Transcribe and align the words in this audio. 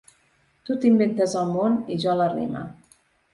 Tu 0.69 0.77
t’inventes 0.85 1.35
el 1.41 1.51
món 1.59 1.77
i 1.97 1.99
jo 2.07 2.17
la 2.23 2.31
rima. 2.33 2.65